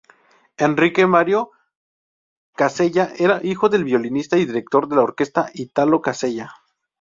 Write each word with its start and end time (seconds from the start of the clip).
Enrique 0.57 1.05
Mario 1.05 1.51
Casella 2.55 3.13
era 3.19 3.39
hijo 3.43 3.69
del 3.69 3.83
violinista 3.83 4.35
y 4.37 4.45
director 4.47 4.87
de 4.87 4.97
orquesta 4.97 5.51
Italo 5.53 6.01
Casella. 6.01 6.49